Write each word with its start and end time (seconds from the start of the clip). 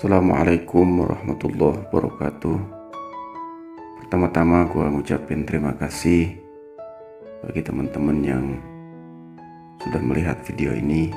Assalamualaikum 0.00 1.04
warahmatullahi 1.04 1.84
wabarakatuh. 1.92 2.56
Pertama-tama 4.00 4.64
gue 4.72 4.80
ngucapin 4.96 5.44
terima 5.44 5.76
kasih 5.76 6.40
Bagi 7.44 7.60
teman-teman 7.60 8.24
yang 8.24 8.44
Sudah 9.76 10.00
melihat 10.00 10.40
video 10.48 10.72
ini 10.72 11.12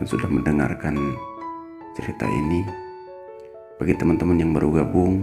Dan 0.00 0.08
sudah 0.08 0.32
mendengarkan 0.32 0.96
cerita 1.92 2.24
ini. 2.24 2.64
Bagi 3.76 4.00
teman-teman 4.00 4.40
yang 4.40 4.56
baru 4.56 4.80
gabung 4.80 5.20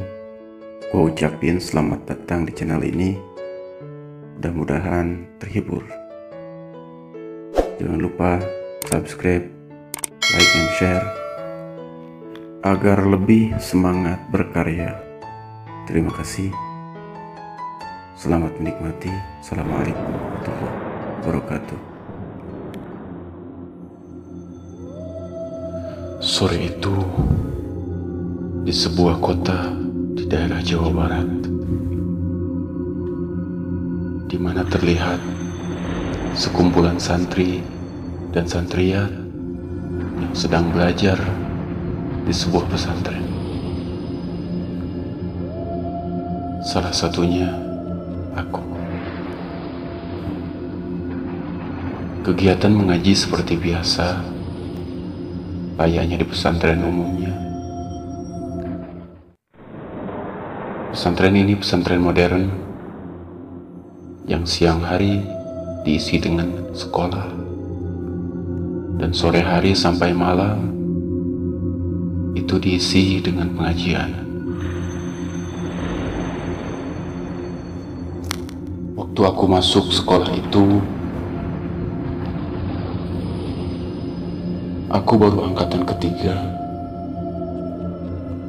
Gue 0.94 1.02
ucapin 1.02 1.58
selamat 1.58 2.14
datang 2.14 2.46
di 2.46 2.54
channel 2.54 2.86
ini. 2.86 3.18
Mudah-mudahan 4.38 5.34
terhibur. 5.42 5.82
Jangan 7.82 7.98
lupa 7.98 8.38
subscribe, 8.86 9.50
like, 10.30 10.54
and 10.62 10.70
share 10.78 11.25
agar 12.66 13.06
lebih 13.06 13.54
semangat 13.62 14.18
berkarya. 14.34 14.98
Terima 15.86 16.10
kasih. 16.10 16.50
Selamat 18.18 18.58
menikmati. 18.58 19.14
Assalamualaikum 19.38 20.02
warahmatullahi 20.02 20.78
wabarakatuh. 21.22 21.80
Sore 26.26 26.58
itu 26.58 26.96
di 28.66 28.74
sebuah 28.74 29.22
kota 29.22 29.70
di 30.18 30.26
daerah 30.26 30.58
Jawa 30.66 30.90
Barat 30.90 31.30
di 34.26 34.38
mana 34.42 34.66
terlihat 34.66 35.22
sekumpulan 36.34 36.98
santri 36.98 37.62
dan 38.34 38.50
santriat 38.50 39.14
yang 40.18 40.34
sedang 40.34 40.74
belajar 40.74 41.45
di 42.26 42.34
sebuah 42.34 42.66
pesantren. 42.66 43.22
Salah 46.66 46.90
satunya 46.90 47.54
aku. 48.34 48.62
Kegiatan 52.26 52.74
mengaji 52.74 53.14
seperti 53.14 53.54
biasa, 53.54 54.26
layaknya 55.78 56.18
di 56.18 56.26
pesantren 56.26 56.82
umumnya. 56.82 57.34
Pesantren 60.90 61.38
ini 61.38 61.54
pesantren 61.54 62.02
modern 62.02 62.50
yang 64.26 64.42
siang 64.42 64.82
hari 64.82 65.22
diisi 65.86 66.18
dengan 66.18 66.74
sekolah 66.74 67.30
dan 68.98 69.14
sore 69.14 69.46
hari 69.46 69.78
sampai 69.78 70.18
malam 70.18 70.75
itu 72.36 72.60
diisi 72.60 73.24
dengan 73.24 73.48
pengajian. 73.56 74.12
Waktu 79.00 79.22
aku 79.24 79.44
masuk 79.48 79.96
sekolah 79.96 80.28
itu, 80.36 80.84
aku 84.92 85.14
baru 85.16 85.48
angkatan 85.48 85.88
ketiga, 85.88 86.36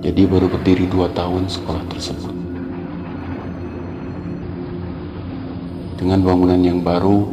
jadi 0.02 0.26
baru 0.26 0.50
berdiri 0.50 0.90
dua 0.90 1.06
tahun 1.14 1.46
sekolah 1.46 1.86
tersebut. 1.86 2.34
Dengan 5.96 6.26
bangunan 6.26 6.58
yang 6.58 6.82
baru, 6.82 7.26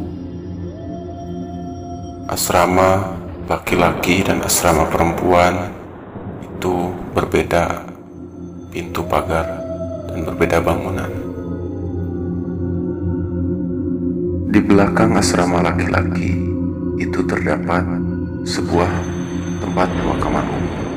asrama 2.30 3.18
laki-laki 3.50 4.22
dan 4.22 4.40
asrama 4.42 4.88
perempuan 4.88 5.83
itu 6.64 6.88
berbeda 7.12 7.84
pintu 8.72 9.04
pagar 9.04 9.44
dan 10.08 10.24
berbeda 10.24 10.64
bangunan. 10.64 11.12
Di 14.48 14.64
belakang 14.64 15.12
asrama 15.12 15.60
laki-laki 15.60 16.40
itu 16.96 17.20
terdapat 17.28 17.84
sebuah 18.48 18.88
tempat 19.60 19.92
pemakaman 19.92 20.46
umum, 20.56 20.88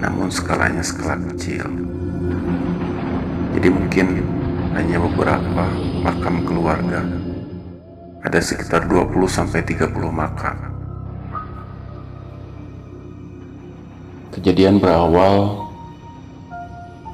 namun 0.00 0.32
skalanya 0.32 0.80
skala 0.80 1.20
kecil. 1.36 1.68
Jadi 3.60 3.68
mungkin 3.68 4.24
hanya 4.72 5.04
beberapa 5.04 5.68
makam 6.00 6.48
keluarga. 6.48 7.04
Ada 8.24 8.40
sekitar 8.40 8.88
20 8.88 9.28
sampai 9.28 9.60
30 9.68 10.08
makam. 10.08 10.67
Kejadian 14.28 14.76
berawal 14.76 15.64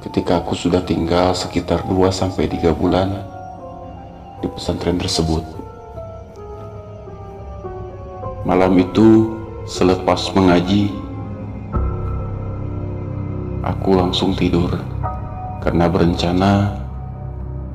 ketika 0.03 0.43
aku 0.43 0.51
sudah 0.51 0.83
tinggal 0.83 1.31
sekitar 1.31 1.81
2-3 1.87 2.75
bulan 2.75 3.23
di 4.43 4.47
pesantren 4.51 4.99
tersebut. 4.99 5.41
Malam 8.43 8.75
itu 8.77 9.31
selepas 9.63 10.27
mengaji, 10.35 10.91
aku 13.63 13.95
langsung 13.95 14.35
tidur 14.35 14.75
karena 15.63 15.87
berencana 15.87 16.77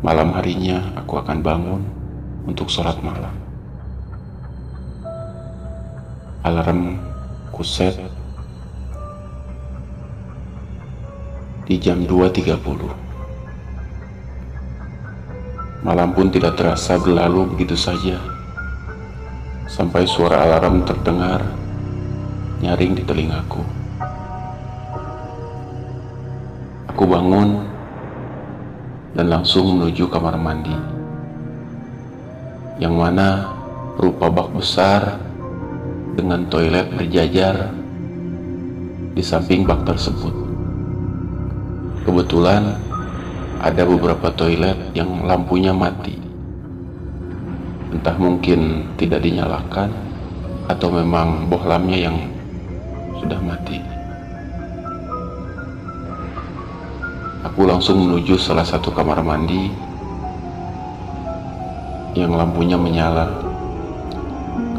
malam 0.05 0.37
harinya 0.37 0.85
aku 1.01 1.17
akan 1.17 1.41
bangun 1.41 1.83
untuk 2.45 2.69
sholat 2.69 3.01
malam. 3.01 3.33
Alarm 6.45 7.01
kuset 7.51 8.20
di 11.71 11.79
jam 11.79 12.03
2.30. 12.03 12.67
Malam 15.87 16.11
pun 16.11 16.27
tidak 16.27 16.59
terasa 16.59 16.99
berlalu 16.99 17.47
begitu 17.55 17.79
saja. 17.79 18.19
Sampai 19.71 20.03
suara 20.03 20.43
alarm 20.43 20.83
terdengar 20.83 21.47
nyaring 22.59 22.99
di 22.99 23.07
telingaku. 23.07 23.63
Aku 26.91 27.07
bangun 27.07 27.63
dan 29.15 29.31
langsung 29.31 29.79
menuju 29.79 30.11
kamar 30.11 30.35
mandi. 30.43 30.75
Yang 32.83 32.95
mana 32.99 33.47
rupa 33.95 34.27
bak 34.27 34.59
besar 34.59 35.23
dengan 36.19 36.51
toilet 36.51 36.91
berjajar 36.99 37.71
di 39.15 39.23
samping 39.23 39.63
bak 39.63 39.87
tersebut. 39.87 40.40
Kebetulan 42.11 42.75
ada 43.63 43.87
beberapa 43.87 44.35
toilet 44.35 44.75
yang 44.99 45.23
lampunya 45.23 45.71
mati. 45.71 46.19
Entah 47.95 48.19
mungkin 48.19 48.91
tidak 48.99 49.23
dinyalakan 49.23 49.95
atau 50.67 50.91
memang 50.91 51.47
bohlamnya 51.47 52.11
yang 52.11 52.19
sudah 53.15 53.39
mati. 53.39 53.79
Aku 57.47 57.63
langsung 57.71 58.03
menuju 58.03 58.35
salah 58.43 58.67
satu 58.67 58.91
kamar 58.91 59.23
mandi 59.23 59.71
yang 62.19 62.35
lampunya 62.35 62.75
menyala. 62.75 63.31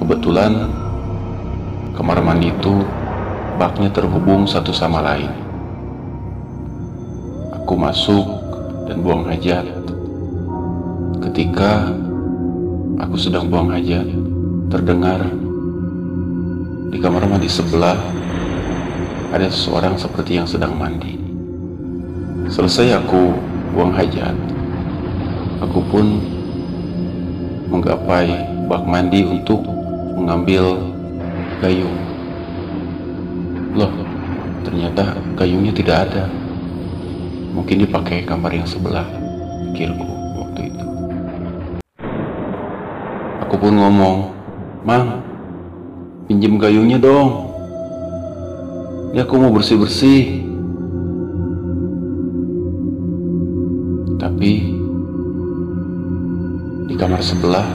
Kebetulan 0.04 0.68
kamar 1.96 2.20
mandi 2.20 2.52
itu 2.52 2.84
baknya 3.56 3.88
terhubung 3.88 4.44
satu 4.44 4.76
sama 4.76 5.00
lain. 5.00 5.51
Aku 7.72 7.80
masuk 7.80 8.28
dan 8.84 9.00
buang 9.00 9.24
hajat. 9.32 9.64
Ketika 11.24 11.88
aku 13.00 13.16
sedang 13.16 13.48
buang 13.48 13.72
hajat, 13.72 14.04
terdengar 14.68 15.24
di 16.92 17.00
kamar 17.00 17.24
mandi 17.32 17.48
sebelah 17.48 17.96
ada 19.32 19.48
seseorang 19.48 19.96
seperti 19.96 20.36
yang 20.36 20.44
sedang 20.44 20.76
mandi. 20.76 21.16
Selesai 22.52 22.92
aku 23.00 23.40
buang 23.72 23.96
hajat, 23.96 24.36
aku 25.64 25.80
pun 25.88 26.20
menggapai 27.72 28.36
bak 28.68 28.84
mandi 28.84 29.24
untuk 29.24 29.64
mengambil 30.20 30.76
gayung. 31.64 31.96
Loh, 33.80 33.96
ternyata 34.68 35.16
gayungnya 35.40 35.72
tidak 35.72 36.12
ada. 36.12 36.41
Mungkin 37.52 37.84
dipakai 37.84 38.24
kamar 38.24 38.56
yang 38.56 38.64
sebelah, 38.64 39.04
pikirku 39.72 40.08
waktu 40.40 40.72
itu. 40.72 40.86
Aku 43.44 43.56
pun 43.60 43.76
ngomong, 43.76 44.32
Mang, 44.88 45.20
pinjem 46.32 46.56
gayungnya 46.56 46.96
dong. 46.96 47.52
Ini 49.12 49.28
aku 49.28 49.36
mau 49.36 49.52
bersih-bersih. 49.52 50.48
Tapi 54.16 54.52
di 56.88 56.96
kamar 56.96 57.20
sebelah 57.20 57.68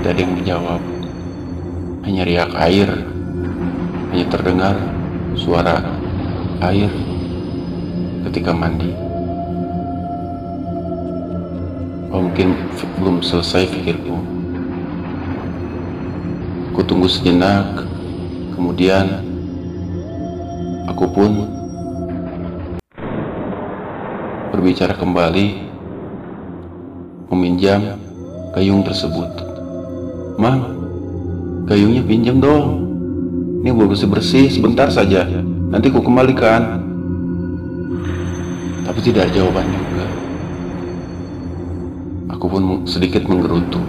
tidak 0.00 0.10
ada 0.16 0.20
yang 0.24 0.32
menjawab. 0.32 0.80
Hanya 2.08 2.22
riak 2.24 2.52
air, 2.56 2.88
hanya 4.10 4.26
terdengar 4.32 4.74
suara 5.36 5.82
air 6.64 6.88
ketika 8.26 8.50
mandi. 8.50 8.90
Oh 12.10 12.26
mungkin 12.26 12.58
belum 12.98 13.22
selesai 13.22 13.70
pikirku. 13.70 14.18
Aku 16.74 16.80
tunggu 16.84 17.08
sejenak, 17.08 17.86
kemudian 18.52 19.24
aku 20.90 21.08
pun 21.08 21.30
berbicara 24.52 24.92
kembali 24.92 25.66
meminjam 27.32 27.96
gayung 28.52 28.84
tersebut. 28.84 29.28
Mang, 30.36 30.76
gayungnya 31.64 32.04
pinjam 32.04 32.42
dong. 32.42 32.84
Ini 33.64 33.72
belum 33.72 33.90
bersih-bersih, 33.90 34.52
sebentar 34.52 34.92
saja. 34.92 35.26
Nanti 35.72 35.90
ku 35.90 35.98
kembalikan. 36.04 36.85
Tapi 38.86 38.98
tidak 39.02 39.26
ada 39.26 39.34
jawaban 39.34 39.66
juga. 39.66 40.06
Aku 42.38 42.46
pun 42.46 42.86
sedikit 42.86 43.26
menggerutu. 43.26 43.82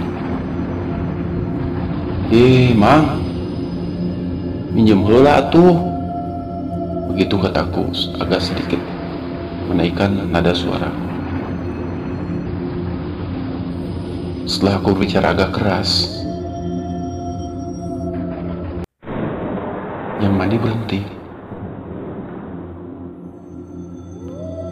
Eh, 2.34 2.74
Mang. 2.74 3.22
Minjem 4.74 5.06
heula 5.06 5.54
tuh. 5.54 5.78
Begitu 7.14 7.38
kataku 7.38 7.94
agak 8.18 8.42
sedikit 8.42 8.82
menaikkan 9.70 10.34
nada 10.34 10.54
suaraku. 10.54 11.06
Setelah 14.48 14.80
aku 14.80 14.96
bicara 14.96 15.36
agak 15.36 15.52
keras, 15.60 16.18
yang 20.24 20.34
mandi 20.34 20.56
berhenti. 20.56 21.17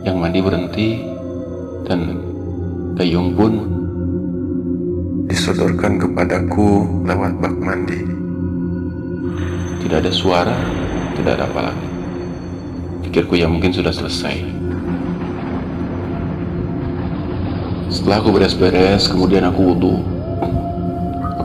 Yang 0.05 0.15
mandi 0.21 0.39
berhenti 0.39 0.87
dan 1.89 2.21
gayung 2.93 3.33
pun 3.33 3.53
disodorkan 5.25 5.97
kepadaku 5.97 6.85
lewat 7.03 7.41
bak 7.41 7.55
mandi. 7.57 7.99
tidak 9.85 10.01
ada 10.01 10.13
suara, 10.13 10.57
tidak 11.13 11.37
ada 11.37 11.45
apa 11.45 11.59
lagi. 11.69 11.89
Pikirku 13.05 13.37
ya 13.37 13.45
mungkin 13.45 13.69
sudah 13.69 13.93
selesai. 13.93 14.41
Setelah 17.93 18.17
aku 18.17 18.29
beres-beres, 18.33 19.05
kemudian 19.05 19.45
aku 19.45 19.73
wudhu. 19.73 20.01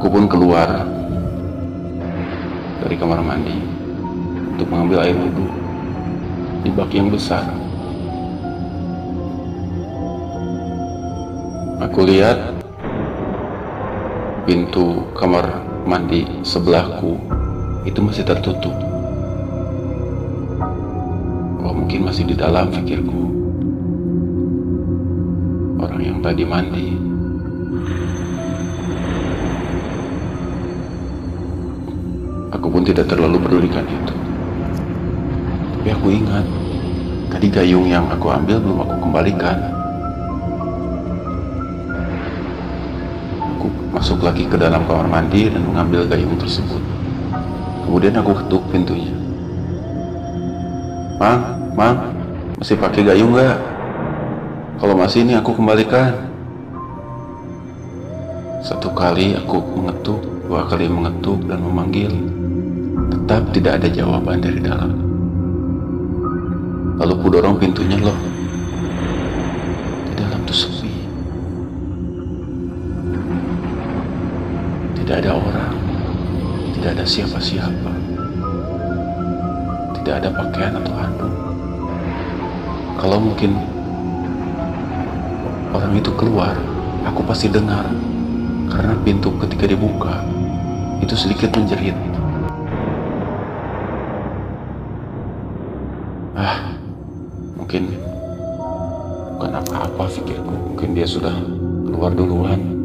Aku 0.00 0.08
pun 0.08 0.24
keluar 0.24 0.88
dari 2.80 2.96
kamar 2.96 3.20
mandi 3.20 3.60
untuk 4.56 4.72
mengambil 4.72 5.04
air 5.04 5.16
wudhu 5.16 5.46
di 6.64 6.72
bak 6.72 6.88
yang 6.96 7.12
besar. 7.12 7.59
Aku 11.80 12.04
lihat 12.04 12.36
pintu 14.44 15.00
kamar 15.16 15.64
mandi 15.88 16.28
sebelahku 16.44 17.16
itu 17.88 18.04
masih 18.04 18.20
tertutup. 18.20 18.76
Oh 21.64 21.72
mungkin 21.72 22.04
masih 22.04 22.28
di 22.28 22.36
dalam 22.36 22.68
pikirku. 22.68 23.32
Orang 25.80 26.04
yang 26.04 26.20
tadi 26.20 26.44
mandi. 26.44 27.00
Aku 32.60 32.68
pun 32.68 32.84
tidak 32.84 33.08
terlalu 33.08 33.40
pedulikan 33.40 33.88
itu. 33.88 34.14
Tapi 35.80 35.88
aku 35.96 36.12
ingat, 36.12 36.44
tadi 37.32 37.48
gayung 37.48 37.88
yang 37.88 38.04
aku 38.12 38.28
ambil 38.28 38.60
belum 38.60 38.78
aku 38.84 38.94
kembalikan. 39.00 39.79
Masuk 43.90 44.22
lagi 44.22 44.46
ke 44.46 44.54
dalam 44.54 44.86
kamar 44.86 45.10
mandi 45.10 45.50
dan 45.50 45.66
mengambil 45.66 46.06
gayung 46.06 46.38
tersebut. 46.38 46.82
Kemudian 47.86 48.14
aku 48.22 48.32
ketuk 48.38 48.62
pintunya. 48.70 49.14
Mang, 51.18 51.42
mang, 51.74 52.14
masih 52.56 52.78
pakai 52.78 53.02
gayung 53.02 53.34
nggak? 53.34 53.58
Kalau 54.80 54.94
masih 54.96 55.26
ini 55.26 55.36
aku 55.36 55.52
kembalikan. 55.52 56.30
Satu 58.64 58.94
kali 58.94 59.34
aku 59.36 59.58
mengetuk, 59.76 60.22
dua 60.46 60.64
kali 60.70 60.86
mengetuk 60.88 61.44
dan 61.50 61.60
memanggil. 61.60 62.14
Tetap 63.10 63.52
tidak 63.52 63.82
ada 63.82 63.88
jawaban 63.90 64.38
dari 64.38 64.60
dalam. 64.62 64.92
Lalu 67.00 67.14
ku 67.20 67.26
dorong 67.28 67.56
pintunya 67.58 67.98
loh. 67.98 68.16
Di 70.08 70.12
dalam 70.14 70.40
tuh 70.46 70.79
Tidak 75.10 75.26
ada 75.26 75.34
orang. 75.42 75.74
Tidak 76.70 76.90
ada 76.94 77.02
siapa-siapa. 77.02 77.92
Tidak 79.98 80.14
ada 80.22 80.30
pakaian 80.30 80.78
atau 80.78 80.94
handuk. 80.94 81.34
Kalau 82.94 83.18
mungkin 83.18 83.58
orang 85.74 85.98
itu 85.98 86.14
keluar, 86.14 86.54
aku 87.02 87.26
pasti 87.26 87.50
dengar. 87.50 87.90
Karena 88.70 88.94
pintu 89.02 89.34
ketika 89.42 89.66
dibuka, 89.66 90.22
itu 91.02 91.18
sedikit 91.18 91.58
menjerit. 91.58 91.98
Ah, 96.38 96.70
mungkin 97.58 97.98
bukan 99.34 99.58
apa-apa 99.58 100.06
pikirku. 100.06 100.54
Mungkin 100.70 100.94
dia 100.94 101.02
sudah 101.10 101.34
keluar 101.90 102.14
duluan. 102.14 102.78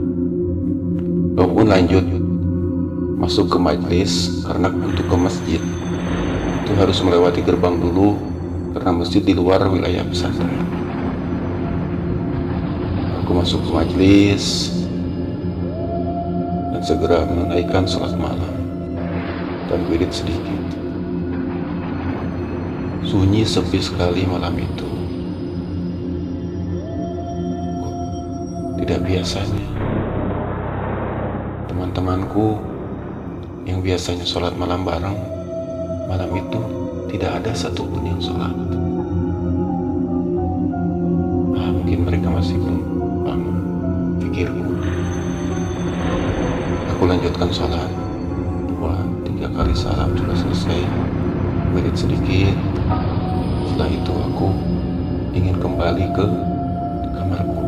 Pun 1.55 1.71
lanjut 1.71 2.14
masuk 3.15 3.47
ke 3.47 3.57
majelis 3.57 4.43
karena 4.43 4.67
untuk 4.67 5.07
ke 5.07 5.17
masjid 5.17 5.61
itu 6.65 6.71
harus 6.75 6.99
melewati 6.99 7.39
gerbang 7.39 7.79
dulu 7.79 8.19
karena 8.75 8.91
masjid 8.91 9.23
di 9.23 9.31
luar 9.31 9.63
wilayah 9.71 10.03
pesantren. 10.03 10.51
Aku 13.23 13.31
masuk 13.31 13.63
ke 13.63 13.71
majelis 13.71 14.75
dan 16.75 16.81
segera 16.83 17.23
menunaikan 17.23 17.87
sholat 17.87 18.19
malam 18.19 18.53
dan 19.71 19.79
wirid 19.87 20.11
sedikit. 20.11 20.59
Sunyi 23.07 23.47
sepi 23.47 23.79
sekali 23.79 24.27
malam 24.27 24.59
itu. 24.59 24.89
Tidak 28.83 28.99
biasanya 29.01 29.65
teman-temanku 31.71 32.74
yang 33.65 33.81
biasanya 33.81 34.21
sholat 34.21 34.53
malam 34.53 34.85
bareng, 34.85 35.17
malam 36.05 36.29
itu 36.37 36.61
tidak 37.09 37.41
ada 37.41 37.51
satupun 37.57 38.05
yang 38.05 38.21
sholat. 38.21 38.53
Ah, 41.57 41.69
mungkin 41.73 42.05
mereka 42.05 42.29
masih 42.29 42.61
belum 42.61 42.81
bangun, 43.25 43.57
pikirku. 44.21 44.63
Aku 46.93 47.03
lanjutkan 47.09 47.49
sholat, 47.49 47.89
dua, 48.69 49.01
tiga 49.25 49.49
kali 49.49 49.73
salam 49.73 50.13
sudah 50.13 50.37
selesai, 50.37 50.81
wirid 51.73 51.97
sedikit. 51.97 52.53
Setelah 53.65 53.89
itu 53.89 54.13
aku 54.13 54.47
ingin 55.33 55.57
kembali 55.57 56.05
ke 56.13 56.25
kamarku. 57.17 57.61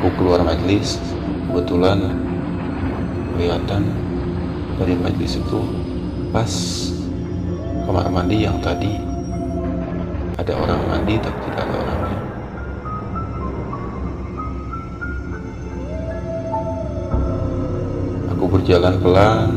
Aku 0.00 0.08
keluar 0.16 0.40
majlis, 0.40 0.96
kebetulan 1.52 2.00
kelihatan 3.36 4.07
dari 4.78 4.94
majlis 4.94 5.42
itu 5.42 5.60
pas 6.30 6.52
kamar 7.82 8.06
mandi 8.14 8.46
yang 8.46 8.62
tadi. 8.62 8.94
Ada 10.38 10.54
orang 10.54 10.80
mandi 10.86 11.14
tapi 11.18 11.38
tidak 11.50 11.66
ada 11.66 11.74
orangnya. 11.82 12.18
Aku 18.38 18.44
berjalan 18.46 18.94
pelan 19.02 19.50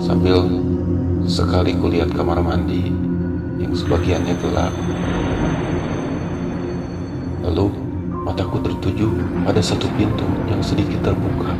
sambil 0.00 0.48
sekali 1.28 1.76
kulihat 1.76 2.08
kamar 2.16 2.40
mandi 2.40 2.88
yang 3.60 3.76
sebagiannya 3.76 4.32
gelap. 4.40 4.72
Lalu 7.44 7.68
mataku 8.24 8.64
tertuju 8.64 9.12
pada 9.44 9.60
satu 9.60 9.84
pintu 10.00 10.24
yang 10.48 10.64
sedikit 10.64 11.12
terbuka 11.12 11.52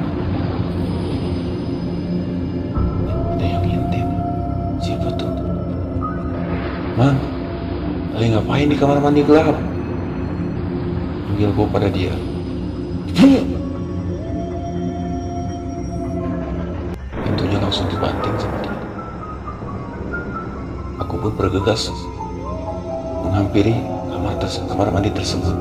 ngapain 8.65 8.73
di 8.73 8.81
kamar 8.81 8.99
mandi 9.01 9.21
gelap. 9.21 9.57
Panggilku 11.29 11.69
pada 11.69 11.89
dia. 11.93 12.17
Pintunya 17.25 17.59
langsung 17.61 17.85
dibanting 17.93 18.37
sama 18.41 18.59
dia. 18.65 18.77
Aku 21.05 21.15
bergegas 21.37 21.93
menghampiri 23.29 23.77
kamar, 24.09 24.41
kamar 24.41 24.89
mandi 24.89 25.13
tersebut. 25.13 25.57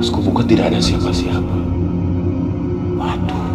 Pas 0.00 0.08
buka 0.08 0.42
tidak 0.48 0.72
ada 0.72 0.80
siapa-siapa. 0.80 1.56
Waduh, 2.96 3.45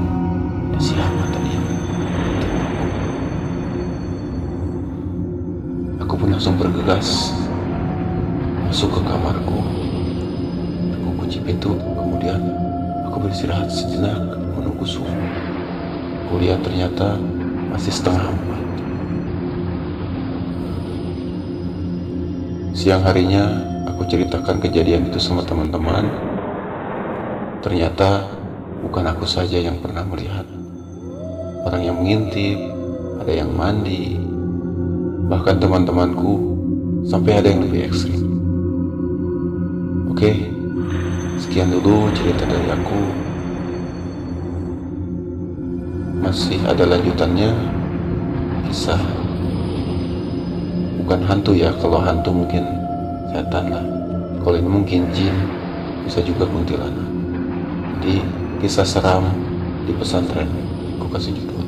langsung 6.42 6.58
bergegas 6.58 7.38
masuk 8.66 8.98
ke 8.98 9.02
kamarku. 9.06 9.62
Aku 10.98 11.14
kunci 11.22 11.38
pintu, 11.38 11.78
kemudian 11.78 12.42
aku 13.06 13.22
beristirahat 13.22 13.70
sejenak 13.70 14.42
menunggu 14.58 14.82
subuh. 14.82 15.14
Kuliah 16.34 16.58
ternyata 16.66 17.22
masih 17.70 17.94
setengah 17.94 18.26
empat. 18.34 18.64
Siang 22.74 23.06
harinya 23.06 23.46
aku 23.94 24.10
ceritakan 24.10 24.58
kejadian 24.66 25.14
itu 25.14 25.22
sama 25.22 25.46
teman-teman. 25.46 26.10
Ternyata 27.62 28.26
bukan 28.82 29.14
aku 29.14 29.30
saja 29.30 29.62
yang 29.62 29.78
pernah 29.78 30.02
melihat. 30.10 30.50
Orang 31.70 31.86
yang 31.86 32.02
mengintip, 32.02 32.58
ada 33.22 33.30
yang 33.30 33.54
mandi, 33.54 34.18
bahkan 35.32 35.56
teman-temanku 35.56 36.60
sampai 37.08 37.40
ada 37.40 37.48
yang 37.48 37.64
lebih 37.64 37.88
ekstrim. 37.88 38.20
Oke, 40.12 40.52
sekian 41.40 41.72
dulu 41.72 42.12
cerita 42.12 42.44
dari 42.44 42.68
aku. 42.68 43.02
Masih 46.20 46.60
ada 46.68 46.84
lanjutannya, 46.84 47.48
kisah 48.68 49.00
bukan 51.00 51.24
hantu 51.24 51.56
ya 51.56 51.72
kalau 51.80 52.04
hantu 52.04 52.36
mungkin 52.36 52.68
setan 53.32 53.72
lah. 53.72 53.88
Kalau 54.44 54.60
ini 54.60 54.68
mungkin 54.68 55.08
jin 55.16 55.34
bisa 56.04 56.20
juga 56.20 56.44
kuntilanak. 56.44 57.08
Jadi 58.04 58.20
kisah 58.60 58.84
seram 58.84 59.32
di 59.88 59.96
pesantren 59.96 60.52
aku 61.00 61.08
kasih 61.08 61.32
judul. 61.40 61.64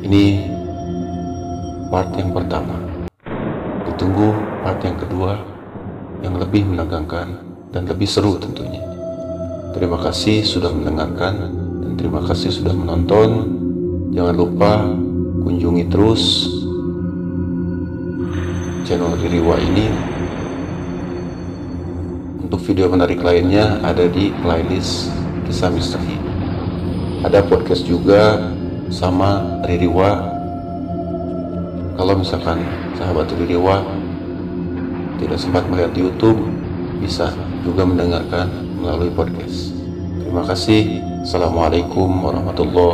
Ini 0.00 0.56
part 1.90 2.14
yang 2.14 2.30
pertama. 2.30 2.78
Ditunggu 3.90 4.30
part 4.62 4.78
yang 4.86 4.94
kedua 4.94 5.42
yang 6.22 6.38
lebih 6.38 6.62
menegangkan 6.62 7.42
dan 7.74 7.82
lebih 7.90 8.06
seru 8.06 8.38
tentunya. 8.38 8.80
Terima 9.74 9.98
kasih 9.98 10.46
sudah 10.46 10.70
mendengarkan 10.70 11.50
dan 11.82 11.92
terima 11.98 12.22
kasih 12.22 12.54
sudah 12.54 12.70
menonton. 12.70 13.58
Jangan 14.14 14.34
lupa 14.38 14.86
kunjungi 15.42 15.84
terus 15.90 16.46
channel 18.86 19.18
Ririwa 19.18 19.58
ini. 19.58 19.86
Untuk 22.46 22.62
video 22.66 22.86
menarik 22.86 23.18
lainnya 23.22 23.82
ada 23.82 24.06
di 24.06 24.30
playlist 24.42 25.10
kisah 25.46 25.70
misteri. 25.70 26.18
Ada 27.26 27.42
podcast 27.46 27.82
juga 27.82 28.50
sama 28.90 29.62
Ririwa 29.66 30.29
kalau 32.00 32.16
misalkan 32.16 32.64
sahabat 32.96 33.28
Ririwa 33.36 33.84
tidak 35.20 35.36
sempat 35.36 35.68
melihat 35.68 35.92
di 35.92 36.00
YouTube 36.08 36.40
bisa 36.96 37.28
juga 37.60 37.84
mendengarkan 37.84 38.48
melalui 38.80 39.12
podcast. 39.12 39.76
Terima 40.24 40.40
kasih. 40.48 41.04
Assalamualaikum 41.20 42.08
warahmatullahi 42.24 42.88